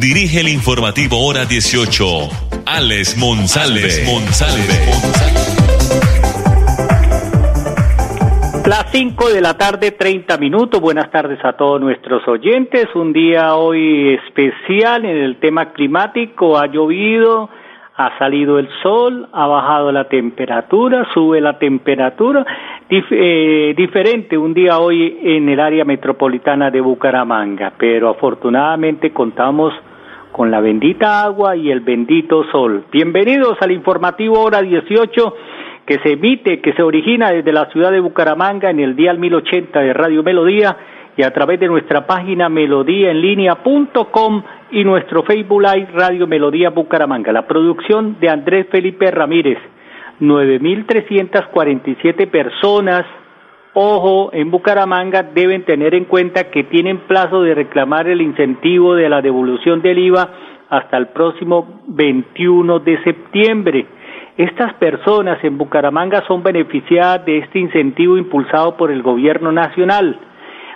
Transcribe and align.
dirige 0.00 0.40
el 0.40 0.48
informativo 0.48 1.24
Hora 1.26 1.44
18, 1.44 2.04
Alex 2.66 3.16
Monsalve. 3.16 3.88
Las 8.66 8.90
5 8.90 9.28
de 9.30 9.40
la 9.40 9.56
tarde, 9.56 9.92
30 9.92 10.38
minutos. 10.38 10.80
Buenas 10.80 11.10
tardes 11.10 11.38
a 11.44 11.52
todos 11.54 11.80
nuestros 11.80 12.26
oyentes. 12.28 12.86
Un 12.94 13.12
día 13.12 13.54
hoy 13.54 14.14
especial 14.14 15.04
en 15.04 15.16
el 15.16 15.36
tema 15.36 15.72
climático. 15.72 16.58
Ha 16.58 16.66
llovido, 16.66 17.48
ha 17.96 18.18
salido 18.18 18.58
el 18.58 18.68
sol, 18.82 19.28
ha 19.32 19.46
bajado 19.46 19.92
la 19.92 20.04
temperatura, 20.08 21.06
sube 21.14 21.40
la 21.40 21.58
temperatura. 21.58 22.44
Eh, 22.88 23.74
diferente 23.76 24.36
un 24.36 24.52
día 24.52 24.78
hoy 24.78 25.18
en 25.22 25.48
el 25.48 25.60
área 25.60 25.84
metropolitana 25.84 26.70
de 26.70 26.80
Bucaramanga, 26.80 27.72
pero 27.78 28.10
afortunadamente 28.10 29.12
contamos 29.12 29.72
con 30.36 30.50
la 30.50 30.60
bendita 30.60 31.24
agua 31.24 31.56
y 31.56 31.70
el 31.70 31.80
bendito 31.80 32.44
sol. 32.52 32.84
Bienvenidos 32.92 33.56
al 33.62 33.72
informativo 33.72 34.38
hora 34.38 34.60
18 34.60 35.34
que 35.86 35.98
se 36.00 36.12
emite, 36.12 36.60
que 36.60 36.74
se 36.74 36.82
origina 36.82 37.30
desde 37.30 37.54
la 37.54 37.70
ciudad 37.70 37.90
de 37.90 38.00
Bucaramanga 38.00 38.68
en 38.68 38.80
el 38.80 38.94
dial 38.94 39.18
1080 39.18 39.80
de 39.80 39.94
Radio 39.94 40.22
Melodía 40.22 40.76
y 41.16 41.22
a 41.22 41.32
través 41.32 41.58
de 41.58 41.68
nuestra 41.68 42.06
página 42.06 42.50
melodíaenlínea.com 42.50 44.42
y 44.72 44.84
nuestro 44.84 45.22
Facebook 45.22 45.62
Live 45.62 45.88
Radio 45.94 46.26
Melodía 46.26 46.68
Bucaramanga. 46.68 47.32
La 47.32 47.46
producción 47.46 48.20
de 48.20 48.28
Andrés 48.28 48.66
Felipe 48.70 49.10
Ramírez. 49.10 49.56
9.347 50.20 52.28
personas, 52.28 53.06
ojo, 53.78 54.30
en 54.32 54.50
Bucaramanga 54.50 55.22
deben 55.22 55.64
tener 55.66 55.94
en 55.94 56.06
cuenta 56.06 56.50
que 56.50 56.64
tienen 56.64 57.00
plazo 57.00 57.42
de 57.42 57.54
reclamar 57.54 58.08
el 58.08 58.22
incentivo 58.22 58.94
de 58.94 59.10
la 59.10 59.20
devolución 59.20 59.82
del 59.82 59.98
IVA 59.98 60.30
hasta 60.70 60.96
el 60.96 61.08
próximo 61.08 61.82
21 61.86 62.78
de 62.78 63.02
septiembre. 63.04 63.86
Estas 64.38 64.72
personas 64.74 65.44
en 65.44 65.58
Bucaramanga 65.58 66.24
son 66.26 66.42
beneficiadas 66.42 67.26
de 67.26 67.38
este 67.38 67.58
incentivo 67.58 68.16
impulsado 68.16 68.78
por 68.78 68.90
el 68.90 69.02
gobierno 69.02 69.52
nacional. 69.52 70.20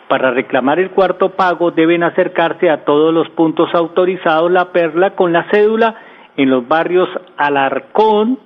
Para 0.07 0.33
reclamar 0.33 0.79
el 0.79 0.91
cuarto 0.91 1.31
pago 1.31 1.71
deben 1.71 2.03
acercarse 2.03 2.69
a 2.69 2.85
todos 2.85 3.15
los 3.15 3.31
puntos 3.31 3.75
autorizados 3.75 4.51
La 4.51 4.73
Perla 4.73 5.15
con 5.15 5.33
la 5.33 5.47
cédula 5.51 5.95
en 6.37 6.51
los 6.51 6.69
barrios 6.69 7.09
Alarcón, 7.39 8.39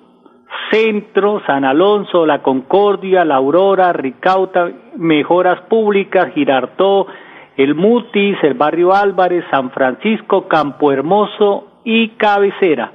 Centro, 0.71 1.43
San 1.47 1.65
Alonso, 1.65 2.27
La 2.27 2.43
Concordia, 2.43 3.25
La 3.25 3.37
Aurora, 3.37 3.93
Ricauta, 3.93 4.71
Mejoras 4.97 5.61
Públicas, 5.63 6.33
Girardó, 6.35 7.07
El 7.57 7.75
Mutis, 7.75 8.37
el 8.43 8.55
barrio 8.55 8.95
Álvarez, 8.95 9.45
San 9.51 9.71
Francisco, 9.71 10.49
Campo 10.49 10.93
Hermoso 10.93 11.69
y 11.85 12.11
Cabecera. 12.11 12.93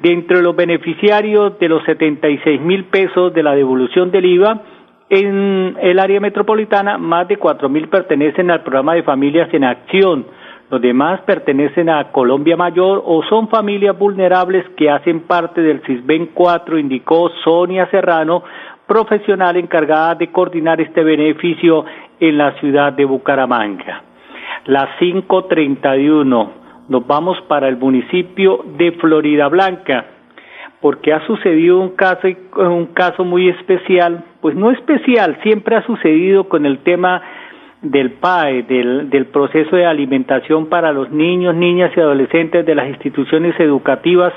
Dentro 0.00 0.38
de 0.38 0.42
los 0.42 0.56
beneficiarios 0.56 1.58
de 1.58 1.68
los 1.68 1.84
76 1.84 2.60
mil 2.60 2.84
pesos 2.84 3.32
de 3.34 3.42
la 3.42 3.54
devolución 3.54 4.10
del 4.10 4.24
IVA, 4.24 4.62
en 5.10 5.76
el 5.80 5.98
área 5.98 6.20
metropolitana, 6.20 6.96
más 6.96 7.28
de 7.28 7.36
4 7.36 7.68
mil 7.68 7.88
pertenecen 7.88 8.50
al 8.50 8.62
programa 8.62 8.94
de 8.94 9.02
Familias 9.02 9.52
en 9.52 9.64
Acción. 9.64 10.24
Los 10.72 10.80
demás 10.80 11.20
pertenecen 11.26 11.90
a 11.90 12.12
Colombia 12.12 12.56
Mayor 12.56 13.02
o 13.04 13.22
son 13.24 13.48
familias 13.48 13.98
vulnerables 13.98 14.64
que 14.74 14.88
hacen 14.88 15.20
parte 15.20 15.60
del 15.60 15.82
CISBEN 15.82 16.30
4, 16.32 16.78
indicó 16.78 17.28
Sonia 17.44 17.90
Serrano, 17.90 18.42
profesional 18.86 19.58
encargada 19.58 20.14
de 20.14 20.32
coordinar 20.32 20.80
este 20.80 21.04
beneficio 21.04 21.84
en 22.18 22.38
la 22.38 22.58
ciudad 22.58 22.94
de 22.94 23.04
Bucaramanga. 23.04 24.02
Las 24.64 24.96
531 24.98 26.52
nos 26.88 27.06
vamos 27.06 27.38
para 27.48 27.68
el 27.68 27.76
municipio 27.76 28.64
de 28.78 28.92
Florida 28.92 29.48
Blanca, 29.48 30.06
porque 30.80 31.12
ha 31.12 31.20
sucedido 31.26 31.80
un 31.80 31.90
caso, 31.96 32.28
un 32.56 32.86
caso 32.94 33.26
muy 33.26 33.50
especial, 33.50 34.24
pues 34.40 34.56
no 34.56 34.70
especial, 34.70 35.38
siempre 35.42 35.76
ha 35.76 35.84
sucedido 35.84 36.48
con 36.48 36.64
el 36.64 36.78
tema 36.78 37.20
del 37.82 38.12
PAE, 38.12 38.62
del, 38.62 39.10
del 39.10 39.26
proceso 39.26 39.76
de 39.76 39.84
alimentación 39.84 40.66
para 40.66 40.92
los 40.92 41.10
niños, 41.10 41.54
niñas 41.54 41.90
y 41.96 42.00
adolescentes 42.00 42.64
de 42.64 42.74
las 42.74 42.88
instituciones 42.88 43.58
educativas 43.58 44.32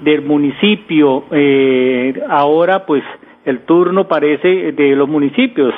del 0.00 0.22
municipio. 0.22 1.24
Eh, 1.30 2.20
ahora, 2.28 2.84
pues, 2.86 3.02
el 3.44 3.60
turno 3.60 4.06
parece 4.06 4.72
de 4.72 4.94
los 4.94 5.08
municipios, 5.08 5.74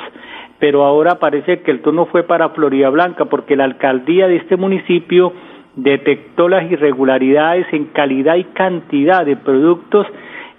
pero 0.59 0.83
ahora 0.83 1.15
parece 1.19 1.61
que 1.61 1.71
el 1.71 1.81
turno 1.81 2.05
fue 2.07 2.23
para 2.23 2.49
Florida 2.49 2.89
Blanca, 2.89 3.25
porque 3.25 3.55
la 3.55 3.63
alcaldía 3.63 4.27
de 4.27 4.35
este 4.35 4.57
municipio 4.57 5.33
detectó 5.75 6.49
las 6.49 6.69
irregularidades 6.69 7.65
en 7.71 7.85
calidad 7.85 8.35
y 8.35 8.43
cantidad 8.43 9.25
de 9.25 9.37
productos 9.37 10.05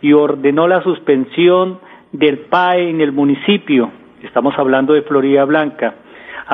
y 0.00 0.14
ordenó 0.14 0.66
la 0.66 0.82
suspensión 0.82 1.78
del 2.12 2.38
PAE 2.38 2.88
en 2.88 3.00
el 3.02 3.12
municipio. 3.12 3.90
Estamos 4.22 4.54
hablando 4.58 4.94
de 4.94 5.02
Florida 5.02 5.44
Blanca. 5.44 5.94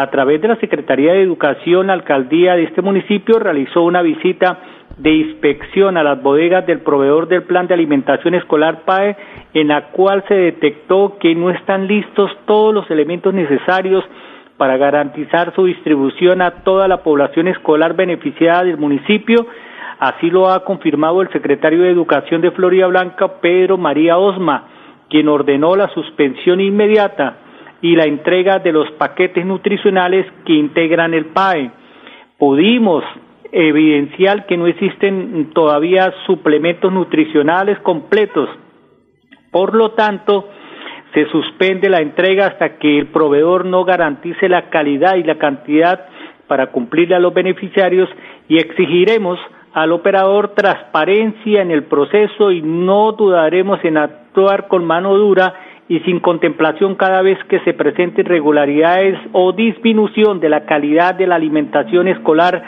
A 0.00 0.10
través 0.10 0.40
de 0.40 0.46
la 0.46 0.54
Secretaría 0.60 1.14
de 1.14 1.22
Educación, 1.22 1.90
alcaldía 1.90 2.54
de 2.54 2.62
este 2.62 2.82
municipio 2.82 3.40
realizó 3.40 3.82
una 3.82 4.00
visita 4.00 4.60
de 4.96 5.10
inspección 5.10 5.96
a 5.96 6.04
las 6.04 6.22
bodegas 6.22 6.64
del 6.68 6.82
proveedor 6.82 7.26
del 7.26 7.42
plan 7.42 7.66
de 7.66 7.74
alimentación 7.74 8.34
escolar 8.34 8.84
PAE, 8.84 9.16
en 9.54 9.66
la 9.66 9.86
cual 9.88 10.22
se 10.28 10.34
detectó 10.34 11.18
que 11.18 11.34
no 11.34 11.50
están 11.50 11.88
listos 11.88 12.30
todos 12.46 12.72
los 12.72 12.88
elementos 12.92 13.34
necesarios 13.34 14.04
para 14.56 14.76
garantizar 14.76 15.52
su 15.56 15.64
distribución 15.64 16.42
a 16.42 16.62
toda 16.62 16.86
la 16.86 17.02
población 17.02 17.48
escolar 17.48 17.96
beneficiada 17.96 18.62
del 18.62 18.76
municipio. 18.76 19.48
Así 19.98 20.30
lo 20.30 20.48
ha 20.48 20.64
confirmado 20.64 21.22
el 21.22 21.32
secretario 21.32 21.82
de 21.82 21.90
Educación 21.90 22.40
de 22.40 22.52
Florida 22.52 22.86
Blanca, 22.86 23.40
Pedro 23.40 23.78
María 23.78 24.16
Osma, 24.16 24.62
quien 25.10 25.26
ordenó 25.26 25.74
la 25.74 25.88
suspensión 25.88 26.60
inmediata 26.60 27.47
y 27.80 27.94
la 27.94 28.04
entrega 28.04 28.58
de 28.58 28.72
los 28.72 28.90
paquetes 28.92 29.44
nutricionales 29.46 30.26
que 30.44 30.54
integran 30.54 31.14
el 31.14 31.26
PAE. 31.26 31.70
Pudimos 32.38 33.04
evidenciar 33.52 34.46
que 34.46 34.56
no 34.56 34.66
existen 34.66 35.50
todavía 35.54 36.12
suplementos 36.26 36.92
nutricionales 36.92 37.78
completos. 37.80 38.48
Por 39.50 39.74
lo 39.74 39.92
tanto, 39.92 40.48
se 41.14 41.26
suspende 41.30 41.88
la 41.88 42.00
entrega 42.00 42.46
hasta 42.46 42.78
que 42.78 42.98
el 42.98 43.06
proveedor 43.06 43.64
no 43.64 43.84
garantice 43.84 44.48
la 44.48 44.68
calidad 44.68 45.16
y 45.16 45.22
la 45.22 45.38
cantidad 45.38 46.06
para 46.46 46.68
cumplirle 46.68 47.14
a 47.14 47.20
los 47.20 47.32
beneficiarios 47.32 48.08
y 48.48 48.58
exigiremos 48.58 49.38
al 49.72 49.92
operador 49.92 50.54
transparencia 50.54 51.62
en 51.62 51.70
el 51.70 51.84
proceso 51.84 52.50
y 52.50 52.62
no 52.62 53.12
dudaremos 53.12 53.82
en 53.84 53.98
actuar 53.98 54.66
con 54.68 54.84
mano 54.84 55.14
dura 55.14 55.54
y 55.88 56.00
sin 56.00 56.20
contemplación 56.20 56.96
cada 56.96 57.22
vez 57.22 57.38
que 57.44 57.60
se 57.60 57.72
presenten 57.72 58.26
irregularidades 58.26 59.18
o 59.32 59.52
disminución 59.52 60.38
de 60.38 60.50
la 60.50 60.66
calidad 60.66 61.14
de 61.14 61.26
la 61.26 61.36
alimentación 61.36 62.08
escolar 62.08 62.62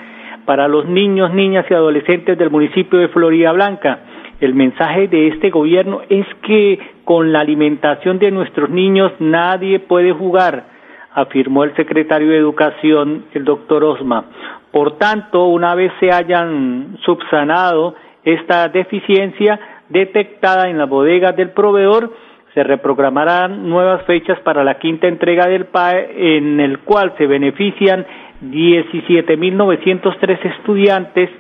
para 0.47 0.69
los 0.69 0.87
niños, 0.87 1.33
niñas 1.35 1.67
y 1.69 1.75
adolescentes 1.75 2.39
del 2.39 2.51
municipio 2.51 2.99
de 2.99 3.09
Florida 3.09 3.53
Blanca. 3.53 4.01
El 4.41 4.55
mensaje 4.55 5.07
de 5.09 5.29
este 5.29 5.51
gobierno 5.51 6.01
es 6.09 6.27
que 6.43 6.79
con 7.05 7.31
la 7.31 7.41
alimentación 7.41 8.19
de 8.19 8.31
nuestros 8.31 8.71
niños 8.71 9.13
nadie 9.19 9.81
puede 9.81 10.13
jugar, 10.13 10.65
afirmó 11.13 11.65
el 11.65 11.75
secretario 11.77 12.31
de 12.31 12.39
Educación, 12.39 13.27
el 13.35 13.45
doctor 13.45 13.85
Osma. 13.85 14.25
Por 14.73 14.97
tanto, 14.97 15.47
una 15.47 15.75
vez 15.75 15.93
se 16.01 16.11
hayan 16.11 16.97
subsanado 17.05 17.95
esta 18.25 18.69
deficiencia 18.69 19.61
detectada 19.91 20.71
en 20.71 20.79
las 20.79 20.89
bodegas 20.89 21.37
del 21.37 21.51
proveedor, 21.51 22.13
se 22.55 22.63
reprogramarán 22.65 23.69
nuevas 23.69 24.03
fechas 24.05 24.41
para 24.41 24.65
la 24.65 24.79
quinta 24.79 25.07
entrega 25.07 25.47
del 25.47 25.67
PAE, 25.67 26.37
en 26.37 26.59
el 26.61 26.79
cual 26.81 27.13
se 27.17 27.27
benefician 27.27 28.05
17.903 28.43 30.45
estudiantes 30.57 31.31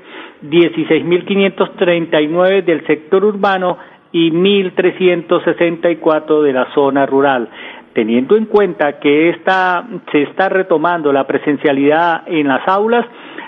16.539 0.42 2.64
del 2.64 2.86
sector 2.86 3.24
urbano 3.24 3.76
y 4.12 4.30
1.364 4.32 6.42
de 6.42 6.52
la 6.52 6.72
zona 6.74 7.06
rural. 7.06 7.48
Teniendo 7.92 8.36
en 8.36 8.44
cuenta 8.46 8.98
que 9.00 9.30
esta, 9.30 9.84
se 10.12 10.22
está 10.22 10.48
retomando 10.48 11.12
la 11.12 11.26
presencialidad 11.26 12.22
en 12.26 12.46
las 12.48 12.66
aulas, 12.68 13.04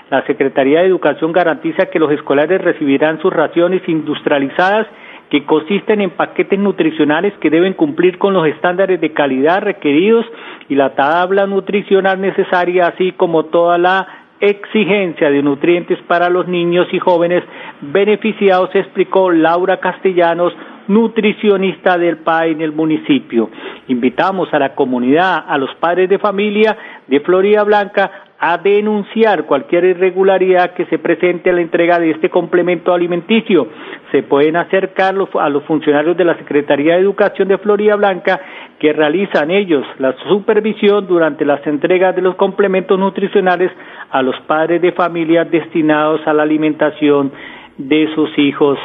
la 0.09 0.25
Secretaría 0.25 0.81
de 0.81 0.87
Educación 0.87 1.31
garantiza 1.31 1.85
que 1.87 1.99
los 1.99 2.11
escolares 2.11 2.61
recibirán 2.61 3.21
sus 3.21 3.31
raciones 3.33 3.81
industrializadas 3.87 4.87
que 5.29 5.45
consisten 5.45 6.01
en 6.01 6.11
paquetes 6.11 6.59
nutricionales 6.59 7.33
que 7.39 7.49
deben 7.49 7.73
cumplir 7.73 8.17
con 8.17 8.33
los 8.33 8.47
estándares 8.47 9.01
de 9.01 9.13
calidad 9.13 9.61
requeridos 9.61 10.25
y 10.69 10.75
la 10.75 10.95
tabla 10.95 11.47
nutricional 11.47 12.21
necesaria, 12.21 12.87
así 12.87 13.13
como 13.13 13.45
toda 13.45 13.77
la 13.77 14.07
exigencia 14.39 15.29
de 15.29 15.41
nutrientes 15.41 15.97
para 16.07 16.29
los 16.29 16.47
niños 16.47 16.87
y 16.91 16.99
jóvenes 16.99 17.43
beneficiados, 17.81 18.69
explicó 18.75 19.31
Laura 19.31 19.79
Castellanos, 19.79 20.53
nutricionista 20.87 21.97
del 21.97 22.17
PAI 22.17 22.51
en 22.51 22.61
el 22.61 22.73
municipio. 22.73 23.49
Invitamos 23.87 24.53
a 24.53 24.59
la 24.59 24.75
comunidad, 24.75 25.45
a 25.47 25.57
los 25.57 25.73
padres 25.75 26.09
de 26.09 26.19
familia 26.19 26.77
de 27.07 27.21
Florida 27.21 27.63
Blanca 27.63 28.32
a 28.45 28.57
denunciar 28.57 29.45
cualquier 29.45 29.85
irregularidad 29.85 30.73
que 30.73 30.85
se 30.87 30.99
presente 30.99 31.49
a 31.49 31.53
la 31.53 31.61
entrega 31.61 31.97
de 31.97 32.11
este 32.11 32.29
complemento 32.29 32.93
alimenticio. 32.93 33.69
Se 34.11 34.21
pueden 34.23 34.57
acercar 34.57 35.15
a 35.39 35.49
los 35.49 35.63
funcionarios 35.63 36.17
de 36.17 36.25
la 36.25 36.35
Secretaría 36.35 36.95
de 36.95 36.99
Educación 36.99 37.47
de 37.47 37.57
Florida 37.57 37.95
Blanca 37.95 38.41
que 38.79 38.91
realizan 38.91 39.49
ellos 39.49 39.85
la 39.97 40.13
supervisión 40.27 41.07
durante 41.07 41.45
las 41.45 41.65
entregas 41.65 42.17
de 42.17 42.21
los 42.21 42.35
complementos 42.35 42.99
nutricionales 42.99 43.71
a 44.11 44.21
los 44.21 44.37
padres 44.41 44.81
de 44.81 44.91
familia 44.91 45.45
destinados 45.45 46.19
a 46.27 46.33
la 46.33 46.43
alimentación 46.43 47.31
de 47.77 48.13
sus 48.13 48.37
hijos 48.37 48.77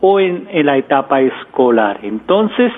o 0.00 0.18
en, 0.18 0.48
en 0.50 0.66
la 0.66 0.76
etapa 0.76 1.20
escolar. 1.20 2.00
Entonces, 2.02 2.72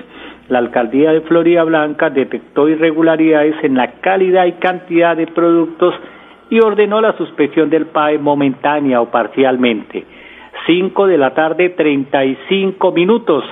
la 0.51 0.59
alcaldía 0.59 1.13
de 1.13 1.23
Florida 1.23 1.65
Blanca 1.65 2.11
detectó 2.11 2.69
irregularidades 2.69 3.55
en 3.63 3.75
la 3.75 3.93
calidad 4.03 4.45
y 4.45 4.53
cantidad 4.53 5.17
de 5.17 5.29
productos 5.29 5.95
y 6.51 6.61
ordenó 6.61 7.01
la 7.01 7.17
suspensión 7.17 7.71
del 7.71 7.87
PAE 7.87 8.19
momentánea 8.19 9.01
o 9.01 9.11
parcialmente. 9.11 10.05
Cinco 10.67 11.07
de 11.07 11.19
la 11.19 11.35
tarde, 11.35 11.71
treinta 11.71 12.25
y 12.25 12.37
cinco 12.49 12.93
minutos. 12.93 13.45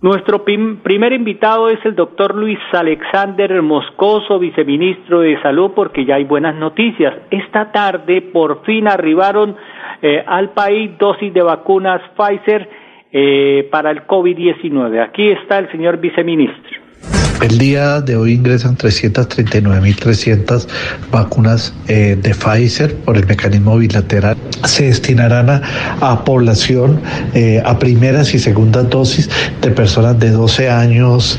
Nuestro 0.00 0.44
primer 0.44 1.12
invitado 1.12 1.68
es 1.68 1.84
el 1.84 1.96
doctor 1.96 2.36
Luis 2.36 2.58
Alexander 2.72 3.60
Moscoso, 3.62 4.38
viceministro 4.38 5.20
de 5.20 5.40
Salud, 5.42 5.72
porque 5.74 6.04
ya 6.04 6.14
hay 6.14 6.24
buenas 6.24 6.54
noticias. 6.54 7.14
Esta 7.32 7.72
tarde 7.72 8.22
por 8.22 8.62
fin 8.62 8.86
arribaron 8.86 9.56
eh, 10.00 10.22
al 10.24 10.50
país 10.50 10.96
dosis 10.98 11.34
de 11.34 11.42
vacunas 11.42 12.00
Pfizer 12.16 12.68
eh, 13.10 13.68
para 13.72 13.90
el 13.90 14.06
COVID-19. 14.06 15.02
Aquí 15.02 15.30
está 15.30 15.58
el 15.58 15.68
señor 15.72 15.98
viceministro. 15.98 16.87
El 17.40 17.56
día 17.56 18.00
de 18.00 18.16
hoy 18.16 18.32
ingresan 18.32 18.76
339.300 18.76 20.66
vacunas 21.12 21.72
eh, 21.86 22.18
de 22.20 22.34
Pfizer 22.34 22.96
por 22.96 23.16
el 23.16 23.26
mecanismo 23.26 23.76
bilateral. 23.76 24.36
Se 24.64 24.86
destinarán 24.86 25.48
a, 26.00 26.24
población, 26.24 27.00
eh, 27.34 27.62
a 27.64 27.78
primeras 27.78 28.34
y 28.34 28.40
segundas 28.40 28.90
dosis 28.90 29.30
de 29.62 29.70
personas 29.70 30.18
de 30.18 30.30
12 30.30 30.68
años 30.68 31.38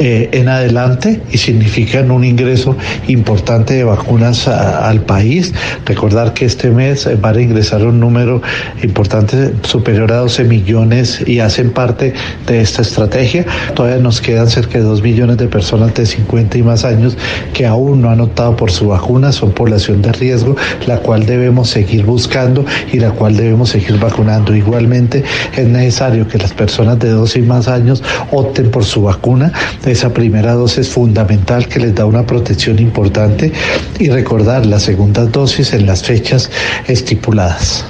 eh, 0.00 0.30
en 0.32 0.48
adelante 0.48 1.22
y 1.30 1.38
significan 1.38 2.10
un 2.10 2.24
ingreso 2.24 2.76
importante 3.06 3.74
de 3.74 3.84
vacunas 3.84 4.48
al 4.48 5.02
país. 5.02 5.54
Recordar 5.84 6.34
que 6.34 6.46
este 6.46 6.70
mes 6.70 7.08
va 7.24 7.30
a 7.30 7.40
ingresar 7.40 7.84
un 7.84 8.00
número 8.00 8.42
importante 8.82 9.54
superior 9.62 10.10
a 10.10 10.16
12 10.16 10.42
millones 10.42 11.22
y 11.24 11.38
hacen 11.38 11.70
parte 11.70 12.14
de 12.48 12.60
esta 12.60 12.82
estrategia. 12.82 13.46
Todavía 13.76 14.02
nos 14.02 14.20
quedan 14.20 14.50
cerca 14.50 14.78
de 14.78 14.84
2 14.84 15.02
millones 15.02 15.35
de 15.36 15.48
personas 15.48 15.94
de 15.94 16.06
50 16.06 16.58
y 16.58 16.62
más 16.62 16.84
años 16.84 17.16
que 17.52 17.66
aún 17.66 18.02
no 18.02 18.10
han 18.10 18.20
optado 18.20 18.56
por 18.56 18.70
su 18.70 18.88
vacuna, 18.88 19.32
son 19.32 19.52
población 19.52 20.02
de 20.02 20.12
riesgo, 20.12 20.56
la 20.86 20.98
cual 20.98 21.26
debemos 21.26 21.70
seguir 21.70 22.04
buscando 22.04 22.64
y 22.92 22.98
la 22.98 23.10
cual 23.10 23.36
debemos 23.36 23.70
seguir 23.70 23.98
vacunando. 23.98 24.54
Igualmente 24.54 25.24
es 25.56 25.66
necesario 25.66 26.26
que 26.28 26.38
las 26.38 26.52
personas 26.52 26.98
de 26.98 27.10
12 27.10 27.40
y 27.40 27.42
más 27.42 27.68
años 27.68 28.02
opten 28.30 28.70
por 28.70 28.84
su 28.84 29.02
vacuna. 29.02 29.52
Esa 29.84 30.12
primera 30.12 30.54
dosis 30.54 30.78
es 30.78 30.88
fundamental 30.88 31.66
que 31.68 31.80
les 31.80 31.94
da 31.94 32.04
una 32.04 32.26
protección 32.26 32.78
importante 32.78 33.52
y 33.98 34.10
recordar 34.10 34.66
la 34.66 34.78
segunda 34.78 35.24
dosis 35.24 35.72
en 35.72 35.86
las 35.86 36.02
fechas 36.02 36.50
estipuladas. 36.86 37.84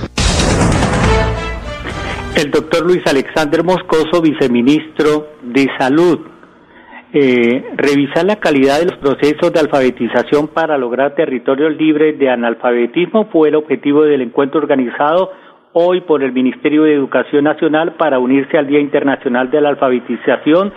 El 2.37 2.51
doctor 2.51 2.85
Luis 2.85 3.01
Alexander 3.07 3.65
Moscoso, 3.65 4.21
viceministro 4.21 5.27
de 5.43 5.69
Salud 5.79 6.19
eh, 7.19 7.65
revisar 7.77 8.27
la 8.27 8.37
calidad 8.37 8.79
de 8.79 8.85
los 8.85 8.99
procesos 8.99 9.51
de 9.51 9.61
alfabetización 9.61 10.49
para 10.49 10.77
lograr 10.77 11.15
territorios 11.15 11.75
libres 11.75 12.19
de 12.19 12.29
analfabetismo 12.29 13.31
fue 13.33 13.49
el 13.49 13.55
objetivo 13.55 14.03
del 14.03 14.21
encuentro 14.21 14.61
organizado 14.61 15.33
hoy 15.73 16.03
por 16.03 16.23
el 16.23 16.33
Ministerio 16.33 16.83
de 16.83 16.93
Educación 16.93 17.45
Nacional 17.45 17.95
para 17.95 18.19
unirse 18.19 18.59
al 18.59 18.67
Día 18.67 18.81
Internacional 18.81 19.51
de 19.51 19.63
la 19.63 19.71
Alfabetización 19.71 20.75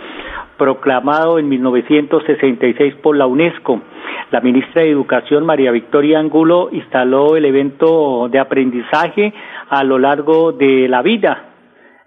proclamado 0.56 1.38
en 1.38 1.46
1966 1.46 2.94
por 3.02 3.18
la 3.18 3.26
UNESCO. 3.26 3.82
La 4.30 4.40
ministra 4.40 4.80
de 4.80 4.92
Educación, 4.92 5.44
María 5.44 5.72
Victoria 5.72 6.20
Angulo, 6.20 6.70
instaló 6.72 7.36
el 7.36 7.44
evento 7.44 8.30
de 8.30 8.38
aprendizaje 8.38 9.34
a 9.68 9.84
lo 9.84 9.98
largo 9.98 10.52
de 10.52 10.88
la 10.88 11.02
vida 11.02 11.49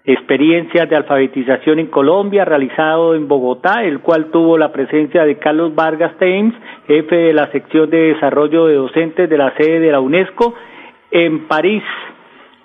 experiencias 0.04 0.88
de 0.88 0.96
alfabetización 0.96 1.78
en 1.78 1.86
Colombia, 1.86 2.44
realizado 2.44 3.14
en 3.14 3.26
Bogotá, 3.26 3.82
el 3.84 4.00
cual 4.00 4.26
tuvo 4.30 4.58
la 4.58 4.70
presencia 4.70 5.24
de 5.24 5.38
Carlos 5.38 5.74
Vargas 5.74 6.16
Thames, 6.18 6.54
jefe 6.86 7.16
de 7.16 7.32
la 7.32 7.50
sección 7.50 7.88
de 7.88 8.12
desarrollo 8.14 8.66
de 8.66 8.74
docentes 8.74 9.30
de 9.30 9.38
la 9.38 9.54
sede 9.56 9.80
de 9.80 9.92
la 9.92 10.00
UNESCO, 10.00 10.54
en 11.10 11.46
París, 11.46 11.82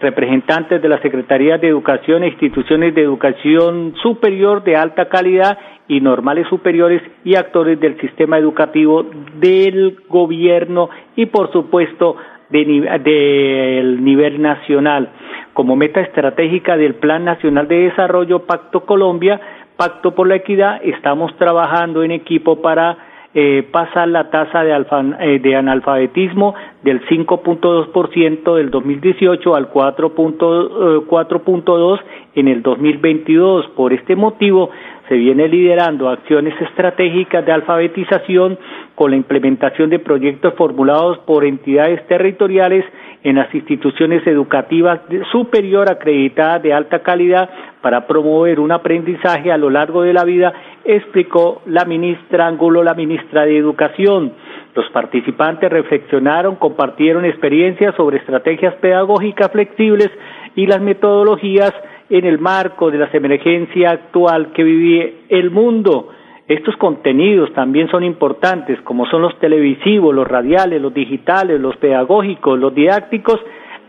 representantes 0.01 0.81
de 0.81 0.89
la 0.89 1.01
Secretaría 1.01 1.57
de 1.57 1.69
Educación 1.69 2.24
e 2.24 2.27
instituciones 2.27 2.94
de 2.94 3.03
educación 3.03 3.94
superior 4.01 4.63
de 4.63 4.75
alta 4.75 5.07
calidad 5.07 5.57
y 5.88 6.01
normales 6.01 6.47
superiores 6.50 7.01
y 7.24 7.36
actores 7.36 7.80
del 7.80 8.00
sistema 8.01 8.38
educativo 8.38 9.06
del 9.39 9.97
gobierno 10.09 10.89
y 11.15 11.25
por 11.27 11.51
supuesto 11.51 12.18
del 12.50 14.03
nivel 14.03 14.41
nacional 14.41 15.09
como 15.54 15.75
meta 15.75 16.01
estratégica 16.01 16.78
del 16.78 16.96
Plan 16.96 17.25
Nacional 17.25 17.68
de 17.68 17.90
Desarrollo 17.90 18.46
Pacto 18.46 18.86
Colombia, 18.86 19.42
Pacto 19.75 20.13
por 20.13 20.28
la 20.28 20.36
Equidad, 20.36 20.81
estamos 20.84 21.36
trabajando 21.38 22.04
en 22.04 22.12
equipo 22.12 22.62
para 22.62 22.98
eh, 23.36 23.62
pasar 23.72 24.07
la 24.07 24.31
tasa 24.31 24.63
de, 24.63 24.74
eh, 25.19 25.40
de 25.40 25.56
analfabetismo 25.56 26.56
del 26.81 27.06
5.2% 27.06 28.56
del 28.56 28.72
2018 28.72 29.56
al 29.56 29.72
4.2 29.72 32.00
eh, 32.00 32.03
en 32.34 32.48
el 32.48 32.63
2022. 32.63 33.68
Por 33.75 33.94
este 33.94 34.15
motivo, 34.15 34.72
se 35.08 35.13
viene 35.15 35.48
liderando 35.48 36.10
acciones 36.10 36.60
estratégicas 36.60 37.46
de 37.46 37.51
alfabetización 37.51 38.58
con 38.96 39.12
la 39.12 39.18
implementación 39.18 39.91
de 39.91 40.00
proyectos 40.00 40.56
formulados 40.56 41.20
por 41.20 41.46
entidades 41.46 42.03
territoriales 42.08 42.84
en 43.24 43.36
las 43.36 43.54
instituciones 43.54 44.26
educativas 44.26 45.02
superior 45.32 45.92
acreditadas 45.92 46.64
de 46.64 46.74
alta 46.74 47.00
calidad 47.00 47.50
para 47.82 48.08
promover 48.08 48.60
un 48.60 48.72
aprendizaje 48.72 49.52
a 49.52 49.58
lo 49.58 49.70
largo 49.70 50.04
de 50.04 50.14
la 50.14 50.24
vida, 50.24 50.54
explicó 50.86 51.62
la 51.66 51.86
ministra 51.86 52.48
Angulo, 52.48 52.84
la 52.84 52.94
ministra 52.94 53.46
de 53.46 53.58
Educación. 53.58 54.34
Los 54.74 54.90
participantes 54.92 55.70
reflexionaron, 55.70 56.56
compartieron 56.56 57.26
experiencias 57.26 57.96
sobre 57.96 58.18
estrategias 58.18 58.76
pedagógicas 58.76 59.52
flexibles 59.52 60.10
y 60.56 60.66
las 60.68 60.82
metodologías 60.82 61.74
en 62.10 62.26
el 62.26 62.40
marco 62.40 62.90
de 62.90 63.00
la 63.00 63.10
emergencia 63.12 63.92
actual 63.92 64.52
que 64.54 64.64
vive 64.64 65.16
el 65.30 65.52
mundo. 65.52 66.10
Estos 66.50 66.75
contenidos 66.77 67.53
también 67.53 67.89
son 67.91 68.03
importantes, 68.03 68.82
como 68.82 69.06
son 69.06 69.22
los 69.22 69.38
televisivos, 69.38 70.15
los 70.15 70.27
radiales, 70.27 70.82
los 70.82 70.91
digitales, 70.91 71.62
los 71.62 71.77
pedagógicos, 71.77 72.58
los 72.58 72.74
didácticos, 72.74 73.39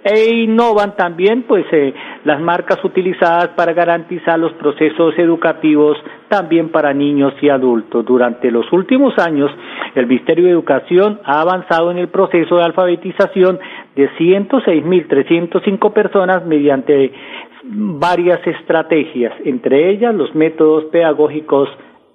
e 0.05 0.35
innovan 0.35 0.95
también 0.95 1.45
pues 1.45 1.65
eh, 1.73 1.95
las 2.25 2.39
marcas 2.39 2.85
utilizadas 2.85 3.49
para 3.57 3.73
garantizar 3.73 4.39
los 4.39 4.53
procesos 4.53 5.19
educativos 5.19 5.97
también 6.29 6.69
para 6.69 6.93
niños 6.93 7.33
y 7.41 7.49
adultos. 7.49 8.05
Durante 8.05 8.51
los 8.51 8.71
últimos 8.73 9.19
años, 9.19 9.51
el 9.95 10.07
Ministerio 10.07 10.45
de 10.45 10.51
Educación 10.51 11.19
ha 11.25 11.41
avanzado 11.41 11.91
en 11.91 11.97
el 11.97 12.09
proceso 12.09 12.57
de 12.57 12.65
alfabetización 12.65 13.59
de 13.97 14.11
106.305 14.19 15.93
personas 15.95 16.45
mediante 16.45 17.11
varias 17.63 18.47
estrategias, 18.47 19.33
entre 19.47 19.91
ellas 19.91 20.15
los 20.15 20.35
métodos 20.35 20.85
pedagógicos 20.87 21.71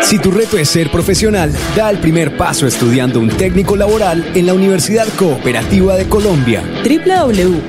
Si 0.00 0.18
tu 0.18 0.30
reto 0.30 0.56
es 0.56 0.68
ser 0.70 0.90
profesional, 0.90 1.52
da 1.76 1.90
el 1.90 1.98
primer 1.98 2.36
paso 2.36 2.66
estudiando 2.66 3.20
un 3.20 3.28
técnico 3.28 3.76
laboral 3.76 4.24
en 4.34 4.46
la 4.46 4.54
Universidad 4.54 5.06
Cooperativa 5.18 5.96
de 5.96 6.08
Colombia. 6.08 6.62
www.ucc.edu.co 6.82 7.62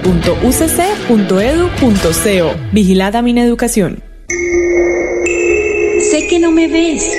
Vigilada 2.72 3.22
mi 3.22 3.38
educación. 3.40 4.02
Sé 6.12 6.28
que 6.30 6.40
no 6.40 6.52
me 6.52 6.68
ves 6.68 7.10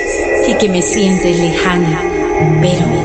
y 0.47 0.55
que 0.55 0.69
me 0.69 0.81
sientes 0.81 1.37
lejana, 1.39 2.01
pero 2.61 3.04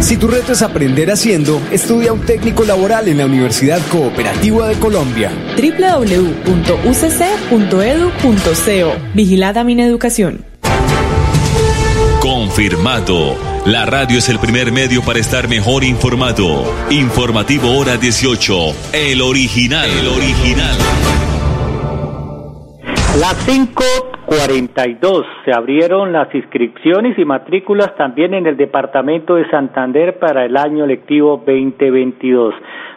Si 0.00 0.16
tu 0.16 0.26
reto 0.26 0.52
es 0.52 0.62
aprender 0.62 1.10
haciendo, 1.10 1.62
estudia 1.70 2.12
un 2.12 2.20
técnico 2.20 2.64
laboral 2.64 3.08
en 3.08 3.18
la 3.18 3.26
Universidad 3.26 3.80
Cooperativa 3.88 4.68
de 4.68 4.74
Colombia. 4.74 5.30
www.ucc.edu.co 5.56 6.52
Vigilada 9.14 9.64
mi 9.64 9.80
educación. 9.80 10.44
Confirmado. 12.20 13.36
La 13.64 13.86
radio 13.86 14.18
es 14.18 14.28
el 14.28 14.38
primer 14.38 14.70
medio 14.72 15.02
para 15.02 15.18
estar 15.18 15.48
mejor 15.48 15.82
informado. 15.84 16.64
Informativo 16.90 17.76
Hora 17.78 17.96
18. 17.96 18.54
El 18.92 19.22
original. 19.22 19.88
El 19.88 20.08
original. 20.08 20.76
Las 23.20 23.46
5.42 23.46 25.26
se 25.44 25.52
abrieron 25.52 26.14
las 26.14 26.34
inscripciones 26.34 27.18
y 27.18 27.26
matrículas 27.26 27.94
también 27.94 28.32
en 28.32 28.46
el 28.46 28.56
departamento 28.56 29.34
de 29.34 29.46
Santander 29.50 30.18
para 30.18 30.46
el 30.46 30.56
año 30.56 30.86
lectivo 30.86 31.36
2022. 31.46 32.54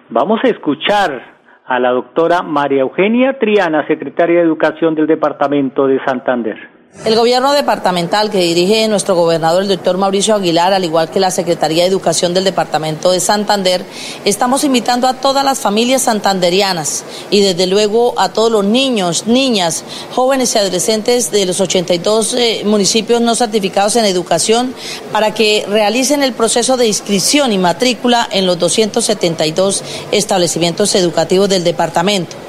Vamos 0.09 0.39
a 0.45 0.47
escuchar 0.47 1.21
a 1.65 1.79
la 1.81 1.89
doctora 1.89 2.43
María 2.43 2.83
Eugenia 2.83 3.37
Triana, 3.37 3.85
secretaria 3.87 4.37
de 4.37 4.45
Educación 4.45 4.95
del 4.95 5.05
departamento 5.05 5.85
de 5.85 5.99
Santander. 6.05 6.74
El 7.03 7.15
gobierno 7.15 7.53
departamental 7.53 8.31
que 8.31 8.39
dirige 8.39 8.87
nuestro 8.87 9.15
gobernador, 9.15 9.61
el 9.61 9.67
doctor 9.67 9.97
Mauricio 9.97 10.33
Aguilar, 10.33 10.73
al 10.73 10.85
igual 10.85 11.11
que 11.11 11.19
la 11.19 11.29
Secretaría 11.29 11.83
de 11.83 11.89
Educación 11.89 12.33
del 12.33 12.45
Departamento 12.45 13.11
de 13.11 13.19
Santander, 13.19 13.85
estamos 14.23 14.63
invitando 14.63 15.07
a 15.07 15.13
todas 15.13 15.45
las 15.45 15.59
familias 15.59 16.03
santanderianas 16.03 17.03
y 17.29 17.41
desde 17.41 17.67
luego 17.67 18.15
a 18.17 18.29
todos 18.29 18.51
los 18.51 18.65
niños, 18.65 19.27
niñas, 19.27 19.83
jóvenes 20.15 20.55
y 20.55 20.57
adolescentes 20.57 21.29
de 21.29 21.45
los 21.45 21.59
82 21.61 22.33
eh, 22.33 22.63
municipios 22.65 23.21
no 23.21 23.35
certificados 23.35 23.97
en 23.97 24.05
educación 24.05 24.73
para 25.11 25.31
que 25.31 25.65
realicen 25.69 26.23
el 26.23 26.33
proceso 26.33 26.75
de 26.75 26.87
inscripción 26.87 27.51
y 27.51 27.59
matrícula 27.59 28.27
en 28.31 28.47
los 28.47 28.57
272 28.57 29.83
establecimientos 30.11 30.95
educativos 30.95 31.49
del 31.49 31.63
departamento 31.63 32.44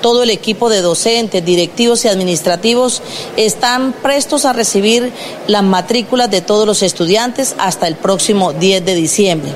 todo 0.00 0.22
el 0.22 0.30
equipo 0.30 0.68
de 0.68 0.82
docentes, 0.82 1.44
directivos 1.44 2.04
y 2.04 2.08
administrativos 2.08 3.02
están 3.36 3.92
prestos 3.92 4.44
a 4.44 4.52
recibir 4.52 5.12
las 5.46 5.62
matrículas 5.62 6.30
de 6.30 6.40
todos 6.40 6.66
los 6.66 6.82
estudiantes 6.82 7.54
hasta 7.58 7.86
el 7.88 7.96
próximo 7.96 8.52
10 8.52 8.84
de 8.84 8.94
diciembre. 8.94 9.50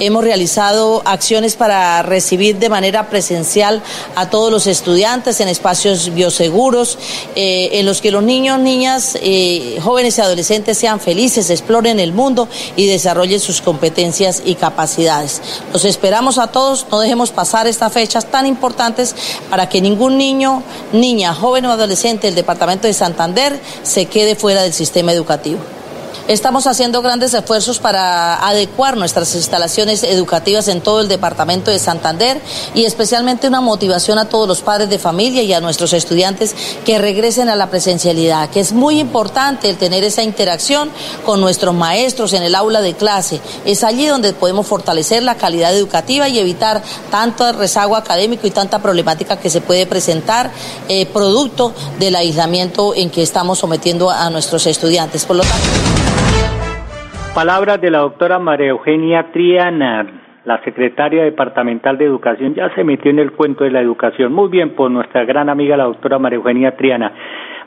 Hemos 0.00 0.24
realizado 0.24 1.02
acciones 1.04 1.56
para 1.56 2.02
recibir 2.02 2.58
de 2.58 2.68
manera 2.68 3.08
presencial 3.08 3.82
a 4.14 4.30
todos 4.30 4.50
los 4.50 4.66
estudiantes 4.66 5.40
en 5.40 5.48
espacios 5.48 6.14
bioseguros, 6.14 6.98
eh, 7.34 7.70
en 7.72 7.86
los 7.86 8.00
que 8.00 8.10
los 8.10 8.22
niños, 8.22 8.58
niñas, 8.58 9.16
eh, 9.20 9.78
jóvenes 9.82 10.18
y 10.18 10.20
adolescentes 10.20 10.78
sean 10.78 11.00
felices, 11.00 11.50
exploren 11.50 12.00
el 12.00 12.12
mundo 12.12 12.48
y 12.76 12.86
desarrollen 12.86 13.40
sus 13.40 13.60
competencias 13.60 14.42
y 14.44 14.54
capacidades. 14.54 15.40
Los 15.72 15.84
esperamos 15.84 16.38
a 16.38 16.48
todos, 16.48 16.86
no 16.90 17.00
dejemos 17.00 17.30
pasar 17.30 17.66
estas 17.66 17.92
fechas 17.92 18.30
tan 18.30 18.46
importantes 18.46 19.14
para 19.50 19.68
que 19.68 19.80
ningún 19.80 20.18
niño, 20.18 20.62
niña, 20.92 21.34
joven 21.34 21.66
o 21.66 21.72
adolescente 21.72 22.26
del 22.26 22.34
departamento 22.34 22.86
de 22.86 22.92
Santander 22.92 23.58
se 23.82 24.06
quede 24.06 24.36
fuera 24.36 24.62
del 24.62 24.72
sistema 24.72 25.12
educativo. 25.12 25.73
Estamos 26.26 26.66
haciendo 26.66 27.02
grandes 27.02 27.34
esfuerzos 27.34 27.80
para 27.80 28.48
adecuar 28.48 28.96
nuestras 28.96 29.34
instalaciones 29.34 30.02
educativas 30.02 30.68
en 30.68 30.80
todo 30.80 31.02
el 31.02 31.08
departamento 31.08 31.70
de 31.70 31.78
Santander 31.78 32.40
y 32.74 32.86
especialmente 32.86 33.46
una 33.46 33.60
motivación 33.60 34.18
a 34.18 34.26
todos 34.26 34.48
los 34.48 34.62
padres 34.62 34.88
de 34.88 34.98
familia 34.98 35.42
y 35.42 35.52
a 35.52 35.60
nuestros 35.60 35.92
estudiantes 35.92 36.56
que 36.86 36.96
regresen 36.96 37.50
a 37.50 37.56
la 37.56 37.68
presencialidad, 37.68 38.48
que 38.48 38.60
es 38.60 38.72
muy 38.72 39.00
importante 39.00 39.68
el 39.68 39.76
tener 39.76 40.02
esa 40.02 40.22
interacción 40.22 40.90
con 41.26 41.42
nuestros 41.42 41.74
maestros 41.74 42.32
en 42.32 42.42
el 42.42 42.54
aula 42.54 42.80
de 42.80 42.94
clase. 42.94 43.42
Es 43.66 43.84
allí 43.84 44.06
donde 44.06 44.32
podemos 44.32 44.66
fortalecer 44.66 45.22
la 45.22 45.34
calidad 45.34 45.74
educativa 45.74 46.26
y 46.30 46.38
evitar 46.38 46.82
tanto 47.10 47.52
rezago 47.52 47.96
académico 47.96 48.46
y 48.46 48.50
tanta 48.50 48.80
problemática 48.80 49.38
que 49.38 49.50
se 49.50 49.60
puede 49.60 49.84
presentar 49.84 50.50
eh, 50.88 51.04
producto 51.04 51.74
del 51.98 52.16
aislamiento 52.16 52.94
en 52.94 53.10
que 53.10 53.22
estamos 53.22 53.58
sometiendo 53.58 54.10
a 54.10 54.30
nuestros 54.30 54.66
estudiantes. 54.66 55.26
Por 55.26 55.36
lo 55.36 55.42
tanto, 55.42 56.13
Palabras 57.34 57.80
de 57.80 57.90
la 57.90 57.98
doctora 57.98 58.38
María 58.38 58.68
Eugenia 58.68 59.32
Triana, 59.32 60.06
la 60.44 60.62
secretaria 60.62 61.24
departamental 61.24 61.98
de 61.98 62.04
educación, 62.04 62.54
ya 62.54 62.72
se 62.76 62.84
metió 62.84 63.10
en 63.10 63.18
el 63.18 63.32
cuento 63.32 63.64
de 63.64 63.72
la 63.72 63.80
educación. 63.80 64.32
Muy 64.32 64.48
bien, 64.48 64.76
por 64.76 64.88
nuestra 64.88 65.24
gran 65.24 65.48
amiga 65.48 65.76
la 65.76 65.82
doctora 65.82 66.20
María 66.20 66.36
Eugenia 66.36 66.76
Triana. 66.76 67.12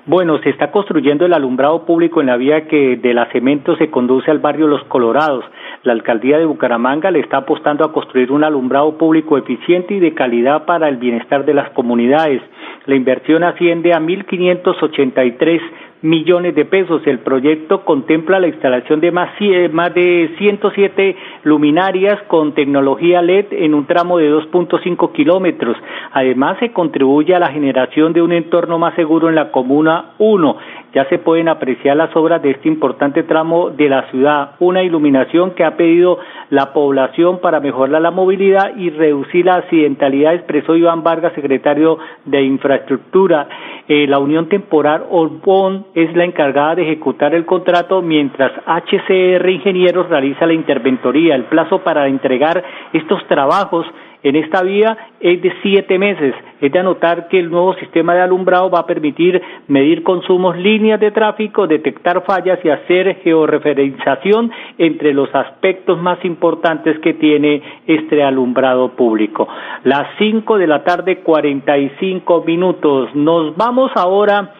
Bueno, 0.06 0.38
se 0.38 0.52
está 0.52 0.72
construyendo 0.72 1.26
el 1.26 1.34
alumbrado 1.34 1.86
público 1.86 2.22
en 2.22 2.28
la 2.28 2.38
vía 2.38 2.66
que 2.66 2.96
de 2.96 3.14
la 3.14 3.26
Cemento 3.34 3.76
se 3.76 3.90
conduce 3.92 4.32
al 4.32 4.40
barrio 4.40 4.68
Los 4.68 4.86
Colorados. 4.86 5.44
La 5.84 5.92
alcaldía 5.92 6.38
de 6.38 6.46
Bucaramanga 6.46 7.12
le 7.12 7.20
está 7.20 7.40
apostando 7.40 7.84
a 7.84 7.92
construir 7.92 8.32
un 8.32 8.46
alumbrado 8.46 8.98
público 8.98 9.38
eficiente 9.38 9.96
y 9.96 10.00
de 10.00 10.14
calidad 10.14 10.64
para 10.64 10.88
el 10.88 10.96
bienestar 10.96 11.44
de 11.44 11.54
las 11.54 11.70
comunidades. 11.72 12.42
La 12.86 12.96
inversión 12.96 13.44
asciende 13.44 13.94
a 13.94 14.00
1.583 14.00 15.60
millones 16.02 16.56
de 16.56 16.66
pesos. 16.66 17.02
El 17.06 17.20
proyecto 17.20 17.84
contempla 17.84 18.40
la 18.40 18.48
instalación 18.48 19.00
de 19.00 19.12
más, 19.12 19.30
más 19.72 19.94
de 19.94 20.36
107 20.38 21.16
luminarias 21.44 22.22
con 22.28 22.54
tecnología 22.54 23.22
LED 23.22 23.48
en 23.52 23.74
un 23.74 23.86
tramo 23.86 24.18
de 24.18 24.32
2.5 24.32 25.12
kilómetros. 25.12 25.78
Además, 26.12 26.58
se 26.60 26.72
contribuye 26.72 27.36
a 27.36 27.40
la 27.40 27.52
generación 27.52 28.14
de 28.14 28.22
un 28.22 28.32
entorno 28.32 28.80
más 28.80 28.96
seguro 28.96 29.30
en 29.30 29.36
la 29.36 29.52
Comuna 29.52 30.12
1. 30.18 30.58
Ya 30.94 31.06
se 31.10 31.20
pueden 31.20 31.50
apreciar 31.50 31.98
las 31.98 32.16
obras 32.16 32.42
de 32.42 32.52
este 32.52 32.68
importante 32.68 33.24
tramo 33.24 33.70
de 33.70 33.90
la 33.90 34.10
ciudad, 34.10 34.52
una 34.60 34.84
iluminación 34.84 35.52
que 35.52 35.64
ha 35.64 35.76
pedido 35.76 36.20
la 36.50 36.74
población 36.74 37.40
para 37.40 37.60
mejorar 37.60 38.02
la 38.02 38.12
movilidad 38.12 38.76
y 38.78 38.90
reducir 38.90 39.46
la 39.46 39.56
accidentalidad, 39.56 40.34
expresó 40.34 40.76
Iván 40.76 41.04
Vargas, 41.04 41.34
secretario 41.34 41.98
de 42.26 42.42
Infraestructura. 42.42 43.48
Eh, 43.88 44.08
la 44.08 44.20
Unión 44.20 44.48
Temporal 44.50 45.04
Orbón 45.10 45.86
es 45.94 46.16
la 46.16 46.24
encargada 46.24 46.76
de 46.76 46.84
ejecutar 46.84 47.34
el 47.34 47.46
contrato 47.46 48.02
mientras 48.02 48.52
HCR 48.66 49.50
Ingenieros 49.50 50.10
realiza 50.10 50.46
la 50.46 50.54
interventoría. 50.54 51.36
El 51.36 51.46
plazo 51.46 51.80
para 51.80 52.08
entregar 52.08 52.64
estos 52.94 53.26
trabajos 53.28 53.86
en 54.28 54.36
esta 54.36 54.62
vía 54.64 54.98
es 55.20 55.42
de 55.42 55.54
siete 55.62 55.98
meses. 55.98 56.36
Es 56.60 56.72
de 56.72 56.80
anotar 56.80 57.28
que 57.28 57.40
el 57.40 57.50
nuevo 57.50 57.76
sistema 57.76 58.14
de 58.14 58.22
alumbrado 58.22 58.70
va 58.70 58.80
a 58.80 58.86
permitir 58.86 59.42
medir 59.68 60.04
consumos, 60.04 60.58
líneas 60.58 61.00
de 61.00 61.12
tráfico, 61.12 61.68
detectar 61.68 62.24
fallas 62.26 62.60
y 62.64 62.70
hacer 62.70 63.18
georreferenciación 63.24 64.52
entre 64.78 65.14
los 65.14 65.34
aspectos 65.34 65.98
más 66.02 66.24
importantes 66.26 67.00
que 67.00 67.14
tiene 67.14 67.62
este 67.86 68.24
alumbrado 68.24 68.90
público. 68.90 69.48
Las 69.84 70.08
cinco 70.18 70.58
de 70.58 70.68
la 70.68 70.84
tarde, 70.84 71.20
cuarenta 71.20 71.78
y 71.78 71.90
cinco 72.00 72.44
minutos. 72.46 73.14
Nos 73.16 73.56
vamos 73.56 73.92
ahora 73.96 74.54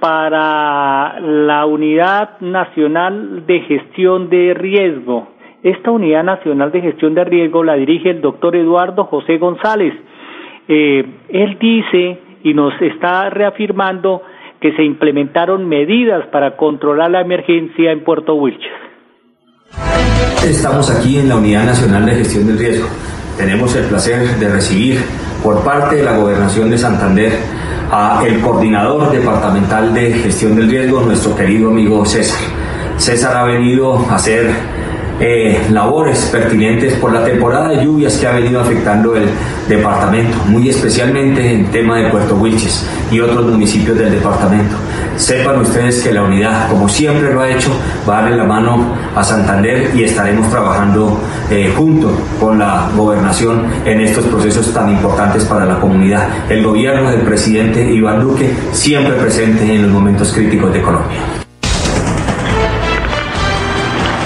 para 0.00 1.20
la 1.20 1.64
Unidad 1.64 2.40
Nacional 2.40 3.46
de 3.46 3.60
Gestión 3.60 4.28
de 4.30 4.52
Riesgo. 4.52 5.31
Esta 5.62 5.92
Unidad 5.92 6.24
Nacional 6.24 6.72
de 6.72 6.80
Gestión 6.80 7.14
de 7.14 7.24
Riesgo 7.24 7.62
la 7.62 7.74
dirige 7.74 8.10
el 8.10 8.20
doctor 8.20 8.56
Eduardo 8.56 9.04
José 9.04 9.38
González. 9.38 9.94
Eh, 10.66 11.04
él 11.28 11.56
dice 11.60 12.18
y 12.42 12.52
nos 12.52 12.74
está 12.82 13.30
reafirmando 13.30 14.22
que 14.60 14.72
se 14.72 14.82
implementaron 14.82 15.68
medidas 15.68 16.26
para 16.32 16.56
controlar 16.56 17.12
la 17.12 17.20
emergencia 17.20 17.92
en 17.92 18.02
Puerto 18.02 18.34
Wilches. 18.34 18.72
Estamos 20.44 20.90
aquí 20.90 21.18
en 21.18 21.28
la 21.28 21.36
Unidad 21.36 21.64
Nacional 21.64 22.06
de 22.06 22.12
Gestión 22.12 22.48
del 22.48 22.58
Riesgo. 22.58 22.88
Tenemos 23.36 23.76
el 23.76 23.86
placer 23.86 24.18
de 24.40 24.48
recibir 24.48 24.98
por 25.44 25.64
parte 25.64 25.96
de 25.96 26.02
la 26.02 26.16
Gobernación 26.16 26.70
de 26.70 26.78
Santander 26.78 27.32
a 27.90 28.24
el 28.26 28.40
coordinador 28.40 29.12
departamental 29.12 29.94
de 29.94 30.12
gestión 30.12 30.56
del 30.56 30.68
riesgo, 30.68 31.02
nuestro 31.02 31.36
querido 31.36 31.70
amigo 31.70 32.04
César. 32.04 32.40
César 32.96 33.36
ha 33.36 33.44
venido 33.44 33.98
a 34.08 34.14
hacer 34.14 34.50
eh, 35.24 35.56
labores 35.70 36.18
pertinentes 36.32 36.94
por 36.94 37.12
la 37.12 37.24
temporada 37.24 37.68
de 37.68 37.84
lluvias 37.84 38.16
que 38.16 38.26
ha 38.26 38.32
venido 38.32 38.60
afectando 38.60 39.14
el 39.14 39.28
departamento, 39.68 40.36
muy 40.48 40.68
especialmente 40.68 41.48
en 41.48 41.66
tema 41.66 41.98
de 41.98 42.10
Puerto 42.10 42.34
Wilches 42.34 42.84
y 43.10 43.20
otros 43.20 43.46
municipios 43.46 43.96
del 43.96 44.10
departamento. 44.10 44.74
Sepan 45.16 45.60
ustedes 45.60 46.02
que 46.02 46.12
la 46.12 46.24
unidad, 46.24 46.68
como 46.68 46.88
siempre 46.88 47.32
lo 47.32 47.40
ha 47.40 47.50
hecho, 47.50 47.70
va 48.08 48.18
a 48.18 48.22
darle 48.22 48.36
la 48.36 48.44
mano 48.44 48.96
a 49.14 49.22
Santander 49.22 49.92
y 49.94 50.02
estaremos 50.02 50.50
trabajando 50.50 51.20
eh, 51.50 51.72
junto 51.76 52.10
con 52.40 52.58
la 52.58 52.88
gobernación 52.96 53.66
en 53.84 54.00
estos 54.00 54.24
procesos 54.24 54.74
tan 54.74 54.90
importantes 54.90 55.44
para 55.44 55.66
la 55.66 55.78
comunidad. 55.78 56.26
El 56.48 56.64
gobierno 56.64 57.10
del 57.10 57.20
presidente 57.20 57.92
Iván 57.92 58.22
Duque 58.22 58.52
siempre 58.72 59.14
presente 59.14 59.72
en 59.72 59.82
los 59.82 59.90
momentos 59.92 60.32
críticos 60.32 60.72
de 60.72 60.82
Colombia. 60.82 61.41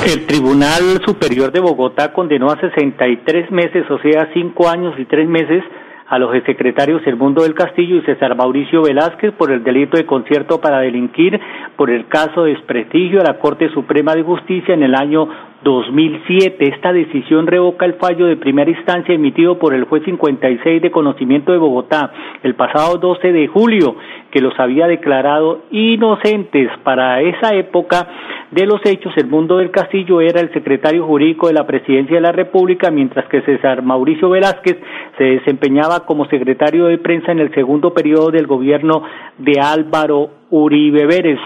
El 0.07 0.25
Tribunal 0.25 1.03
Superior 1.05 1.51
de 1.51 1.59
Bogotá 1.59 2.13
condenó 2.13 2.49
a 2.49 2.61
63 2.61 3.51
meses, 3.51 3.91
o 3.91 3.99
sea, 3.99 4.31
5 4.33 4.69
años 4.69 4.95
y 5.01 5.05
3 5.05 5.29
meses, 5.29 5.65
a 6.09 6.19
los 6.21 6.31
secretarios 6.45 7.03
Mundo 7.17 7.43
del 7.43 7.55
Castillo 7.55 7.97
y 7.97 8.03
César 8.03 8.37
Mauricio 8.37 8.83
Velázquez 8.83 9.33
por 9.33 9.51
el 9.51 9.65
delito 9.65 9.97
de 9.97 10.07
concierto 10.07 10.61
para 10.61 10.79
delinquir 10.79 11.41
por 11.77 11.91
el 11.91 12.07
caso 12.07 12.45
de 12.45 12.53
desprestigio 12.53 13.21
a 13.21 13.25
la 13.25 13.39
Corte 13.39 13.69
Suprema 13.71 14.15
de 14.15 14.23
Justicia 14.23 14.75
en 14.75 14.85
el 14.85 14.95
año 14.95 15.29
2007. 15.65 16.57
Esta 16.73 16.93
decisión 16.93 17.49
revoca 17.49 17.87
el 17.87 17.95
fallo 17.95 18.27
de 18.27 18.37
primera 18.37 18.71
instancia 18.71 19.15
emitido 19.15 19.59
por 19.59 19.75
el 19.75 19.85
juez 19.85 20.05
56 20.05 20.83
de 20.83 20.91
conocimiento 20.93 21.51
de 21.51 21.59
Bogotá 21.59 22.13
el 22.45 22.55
pasado 22.55 22.99
12 22.99 23.33
de 23.33 23.49
julio, 23.49 23.97
que 24.37 24.43
los 24.43 24.61
había 24.61 24.87
declarado 24.87 25.63
inocentes. 25.71 26.69
Para 26.85 27.23
esa 27.23 27.55
época 27.55 28.07
de 28.51 28.67
los 28.67 28.85
hechos, 28.85 29.15
el 29.17 29.29
mundo 29.29 29.57
del 29.57 29.71
Castillo 29.71 30.21
era 30.21 30.43
el 30.43 30.53
secretario 30.53 31.07
jurídico 31.07 31.47
de 31.47 31.55
la 31.55 31.67
Presidencia 31.67 32.17
de 32.17 32.21
la 32.21 32.33
República, 32.33 32.91
mientras 32.91 33.27
que 33.31 33.41
César 33.41 33.81
Mauricio 33.81 34.29
Velázquez 34.29 34.77
se 35.17 35.25
desempeñaba 35.25 36.05
como 36.05 36.27
secretario 36.27 36.85
de 36.85 36.99
prensa 36.99 37.33
en 37.33 37.39
el 37.39 37.51
segundo 37.55 37.95
periodo 37.95 38.31
del 38.31 38.47
gobierno 38.47 39.05
de 39.39 39.59
Álvaro 39.59 40.29
Uribe 40.51 41.07
Vélez. 41.07 41.39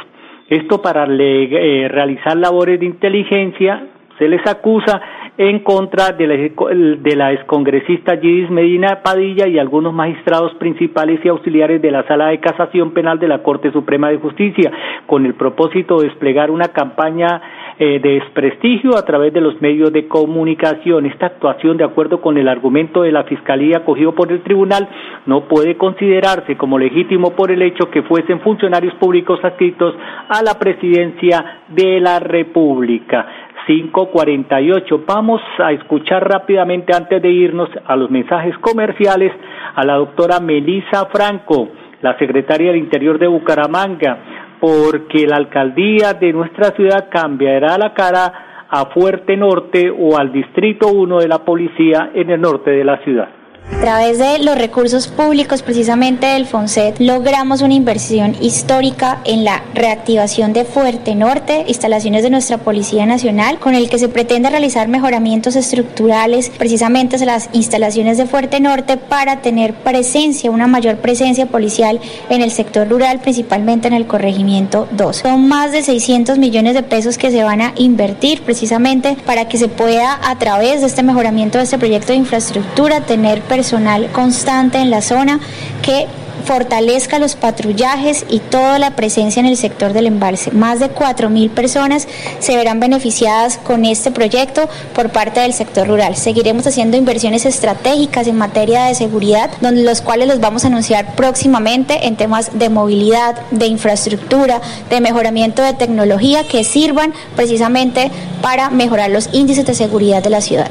Esto 0.48 0.82
para 0.82 1.06
eh, 1.08 1.86
realizar 1.88 2.36
labores 2.36 2.80
de 2.80 2.86
inteligencia 2.86 3.86
se 4.20 4.28
les 4.28 4.46
acusa 4.46 5.00
en 5.38 5.60
contra 5.60 6.12
de 6.12 6.26
la, 6.26 6.34
de 6.34 7.16
la 7.16 7.32
excongresista 7.32 8.18
Gidis 8.18 8.50
Medina 8.50 9.00
Padilla 9.02 9.48
y 9.48 9.58
algunos 9.58 9.94
magistrados 9.94 10.52
principales 10.56 11.20
y 11.24 11.28
auxiliares 11.28 11.80
de 11.80 11.90
la 11.90 12.06
Sala 12.06 12.26
de 12.26 12.40
Casación 12.40 12.92
Penal 12.92 13.18
de 13.18 13.28
la 13.28 13.42
Corte 13.42 13.72
Suprema 13.72 14.10
de 14.10 14.18
Justicia, 14.18 14.70
con 15.06 15.24
el 15.24 15.32
propósito 15.32 15.96
de 15.98 16.08
desplegar 16.08 16.50
una 16.50 16.68
campaña 16.68 17.40
eh, 17.78 17.98
de 17.98 18.20
desprestigio 18.20 18.94
a 18.98 19.06
través 19.06 19.32
de 19.32 19.40
los 19.40 19.58
medios 19.62 19.90
de 19.90 20.06
comunicación. 20.06 21.06
Esta 21.06 21.26
actuación, 21.26 21.78
de 21.78 21.84
acuerdo 21.84 22.20
con 22.20 22.36
el 22.36 22.46
argumento 22.46 23.00
de 23.00 23.12
la 23.12 23.24
Fiscalía 23.24 23.86
cogido 23.86 24.14
por 24.14 24.30
el 24.30 24.42
Tribunal, 24.42 24.86
no 25.24 25.48
puede 25.48 25.78
considerarse 25.78 26.58
como 26.58 26.78
legítimo 26.78 27.30
por 27.30 27.50
el 27.50 27.62
hecho 27.62 27.88
que 27.90 28.02
fuesen 28.02 28.40
funcionarios 28.40 28.92
públicos 28.96 29.40
adscritos 29.42 29.94
a 30.28 30.42
la 30.42 30.58
presidencia 30.58 31.62
de 31.68 32.00
la 32.00 32.18
República. 32.20 33.26
548. 33.70 35.04
Vamos 35.06 35.40
a 35.60 35.70
escuchar 35.70 36.28
rápidamente 36.28 36.92
antes 36.92 37.22
de 37.22 37.30
irnos 37.30 37.68
a 37.86 37.94
los 37.94 38.10
mensajes 38.10 38.58
comerciales 38.58 39.32
a 39.76 39.84
la 39.84 39.94
doctora 39.94 40.40
Melisa 40.40 41.06
Franco, 41.06 41.68
la 42.02 42.18
secretaria 42.18 42.72
del 42.72 42.80
Interior 42.80 43.16
de 43.20 43.28
Bucaramanga, 43.28 44.18
porque 44.58 45.24
la 45.24 45.36
alcaldía 45.36 46.14
de 46.14 46.32
nuestra 46.32 46.70
ciudad 46.72 47.08
cambiará 47.10 47.78
la 47.78 47.94
cara 47.94 48.66
a 48.68 48.86
Fuerte 48.86 49.36
Norte 49.36 49.88
o 49.88 50.18
al 50.18 50.32
Distrito 50.32 50.88
1 50.88 51.20
de 51.20 51.28
la 51.28 51.44
Policía 51.44 52.10
en 52.12 52.28
el 52.30 52.40
norte 52.40 52.72
de 52.72 52.84
la 52.84 52.98
ciudad. 53.04 53.39
A 53.72 53.82
través 53.82 54.18
de 54.18 54.38
los 54.40 54.58
recursos 54.58 55.08
públicos 55.08 55.62
precisamente 55.62 56.26
del 56.26 56.46
FONSET 56.46 56.98
logramos 56.98 57.62
una 57.62 57.72
inversión 57.72 58.36
histórica 58.40 59.22
en 59.24 59.42
la 59.42 59.62
reactivación 59.72 60.52
de 60.52 60.66
Fuerte 60.66 61.14
Norte, 61.14 61.64
instalaciones 61.66 62.22
de 62.22 62.28
nuestra 62.28 62.58
Policía 62.58 63.06
Nacional, 63.06 63.58
con 63.58 63.74
el 63.74 63.88
que 63.88 63.98
se 63.98 64.10
pretende 64.10 64.50
realizar 64.50 64.88
mejoramientos 64.88 65.56
estructurales 65.56 66.50
precisamente 66.50 67.16
en 67.16 67.26
las 67.26 67.48
instalaciones 67.52 68.18
de 68.18 68.26
Fuerte 68.26 68.60
Norte 68.60 68.98
para 68.98 69.40
tener 69.40 69.72
presencia, 69.72 70.50
una 70.50 70.66
mayor 70.66 70.98
presencia 70.98 71.46
policial 71.46 72.00
en 72.28 72.42
el 72.42 72.50
sector 72.50 72.86
rural, 72.86 73.20
principalmente 73.20 73.88
en 73.88 73.94
el 73.94 74.06
corregimiento 74.06 74.88
2. 74.90 75.16
Son 75.16 75.48
más 75.48 75.72
de 75.72 75.82
600 75.82 76.36
millones 76.36 76.74
de 76.74 76.82
pesos 76.82 77.16
que 77.16 77.30
se 77.30 77.44
van 77.44 77.62
a 77.62 77.72
invertir 77.76 78.42
precisamente 78.42 79.16
para 79.24 79.48
que 79.48 79.56
se 79.56 79.68
pueda 79.68 80.20
a 80.22 80.38
través 80.38 80.82
de 80.82 80.86
este 80.86 81.02
mejoramiento 81.02 81.56
de 81.56 81.64
este 81.64 81.78
proyecto 81.78 82.12
de 82.12 82.18
infraestructura 82.18 83.00
tener 83.00 83.40
personal 83.60 84.10
constante 84.12 84.78
en 84.78 84.90
la 84.90 85.02
zona 85.02 85.38
que 85.82 86.06
fortalezca 86.46 87.18
los 87.18 87.36
patrullajes 87.36 88.24
y 88.30 88.38
toda 88.38 88.78
la 88.78 88.96
presencia 88.96 89.40
en 89.40 89.44
el 89.44 89.58
sector 89.58 89.92
del 89.92 90.06
embalse. 90.06 90.50
Más 90.50 90.80
de 90.80 90.90
4.000 90.90 91.50
personas 91.50 92.08
se 92.38 92.56
verán 92.56 92.80
beneficiadas 92.80 93.58
con 93.58 93.84
este 93.84 94.12
proyecto 94.12 94.66
por 94.94 95.10
parte 95.10 95.40
del 95.40 95.52
sector 95.52 95.86
rural. 95.86 96.16
Seguiremos 96.16 96.66
haciendo 96.66 96.96
inversiones 96.96 97.44
estratégicas 97.44 98.26
en 98.26 98.38
materia 98.38 98.84
de 98.84 98.94
seguridad, 98.94 99.50
donde 99.60 99.82
los 99.82 100.00
cuales 100.00 100.26
los 100.26 100.40
vamos 100.40 100.64
a 100.64 100.68
anunciar 100.68 101.14
próximamente 101.14 102.06
en 102.06 102.16
temas 102.16 102.58
de 102.58 102.70
movilidad, 102.70 103.36
de 103.50 103.66
infraestructura, 103.66 104.62
de 104.88 105.02
mejoramiento 105.02 105.60
de 105.60 105.74
tecnología 105.74 106.48
que 106.48 106.64
sirvan 106.64 107.12
precisamente 107.36 108.10
para 108.40 108.70
mejorar 108.70 109.10
los 109.10 109.28
índices 109.34 109.66
de 109.66 109.74
seguridad 109.74 110.22
de 110.22 110.30
la 110.30 110.40
ciudad. 110.40 110.70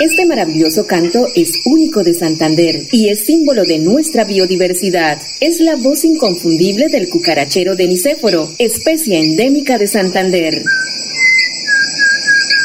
Este 0.00 0.26
maravilloso 0.26 0.86
canto 0.86 1.26
es 1.36 1.52
único 1.64 2.02
de 2.02 2.14
Santander 2.14 2.82
y 2.90 3.08
es 3.08 3.24
símbolo 3.24 3.64
de 3.64 3.78
nuestra 3.78 4.24
biodiversidad. 4.24 5.18
Es 5.40 5.60
la 5.60 5.76
voz 5.76 6.04
inconfundible 6.04 6.88
del 6.88 7.08
cucarachero 7.08 7.76
de 7.76 7.86
Nicéforo, 7.86 8.50
especie 8.58 9.20
endémica 9.20 9.78
de 9.78 9.86
Santander. 9.86 10.64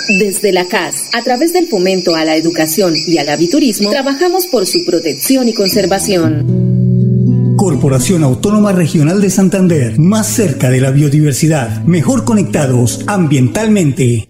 Desde 0.07 0.53
la 0.53 0.65
CAS, 0.65 1.09
a 1.11 1.21
través 1.21 1.51
del 1.51 1.67
fomento 1.67 2.15
a 2.15 2.23
la 2.23 2.37
educación 2.37 2.93
y 2.95 3.17
al 3.17 3.27
aviturismo, 3.27 3.89
trabajamos 3.89 4.47
por 4.47 4.65
su 4.65 4.85
protección 4.85 5.49
y 5.49 5.53
conservación. 5.53 7.55
Corporación 7.57 8.23
Autónoma 8.23 8.71
Regional 8.71 9.19
de 9.19 9.29
Santander, 9.29 9.99
más 9.99 10.27
cerca 10.27 10.69
de 10.69 10.79
la 10.79 10.91
biodiversidad, 10.91 11.83
mejor 11.83 12.23
conectados 12.23 13.03
ambientalmente. 13.05 14.29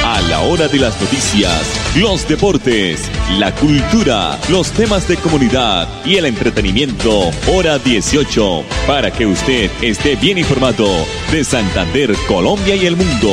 A 0.04 0.20
la 0.20 0.40
hora 0.40 0.68
de 0.68 0.78
las 0.78 1.00
noticias, 1.00 1.62
los 1.96 2.28
deportes, 2.28 3.10
la 3.38 3.54
cultura, 3.54 4.38
los 4.50 4.70
temas 4.70 5.08
de 5.08 5.16
comunidad 5.16 5.88
y 6.04 6.16
el 6.16 6.26
entretenimiento, 6.26 7.30
hora 7.50 7.78
18, 7.78 8.64
para 8.86 9.10
que 9.10 9.24
usted 9.24 9.70
esté 9.80 10.14
bien 10.16 10.36
informado 10.36 10.86
de 11.32 11.42
Santander, 11.42 12.14
Colombia 12.28 12.76
y 12.76 12.84
el 12.84 12.96
mundo. 12.96 13.32